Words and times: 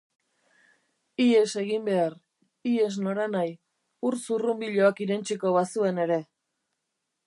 Ihes 1.25 1.51
egin 1.65 1.85
behar, 1.91 2.17
ihes 2.71 2.99
noranahi, 3.09 3.55
ur-zurrunbiloak 4.11 5.07
irentsiko 5.09 5.57
bazuen 5.61 6.07
ere. 6.09 6.23